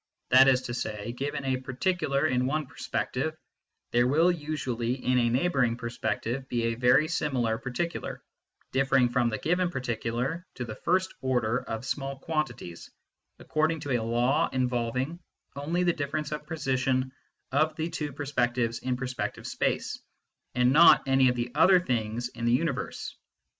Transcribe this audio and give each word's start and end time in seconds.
That 0.29 0.47
is 0.47 0.63
to 0.63 0.73
say, 0.73 1.11
given 1.11 1.45
a 1.45 1.57
particular 1.61 2.25
in 2.25 2.47
one 2.47 2.65
perspective, 2.65 3.37
there 3.91 4.07
will 4.07 4.31
usually 4.31 4.93
in 4.95 5.19
a 5.19 5.29
neighbouring 5.29 5.75
perspective 5.77 6.49
be 6.49 6.63
a 6.63 6.73
very 6.73 7.07
similar 7.07 7.59
particular, 7.59 8.23
differing 8.71 9.09
from 9.09 9.29
the 9.29 9.37
given 9.37 9.69
particular, 9.69 10.43
to 10.55 10.65
the 10.65 10.73
first 10.73 11.13
order 11.21 11.59
of 11.65 11.85
small 11.85 12.17
quantities, 12.17 12.89
according 13.37 13.81
to 13.81 13.91
a 13.91 14.01
law 14.03 14.49
involving 14.51 15.19
only 15.55 15.83
the 15.83 15.93
difference 15.93 16.31
of 16.31 16.47
position 16.47 17.11
of 17.51 17.75
the 17.75 17.91
two 17.91 18.11
perspectives 18.11 18.79
in 18.79 18.97
perspective 18.97 19.45
space, 19.45 19.99
and 20.55 20.73
not 20.73 21.03
any 21.05 21.29
of 21.29 21.35
the 21.35 21.51
other" 21.53 21.79
things" 21.79 22.27
in 22.29 22.45
the 22.45 22.51
universe. 22.53 23.15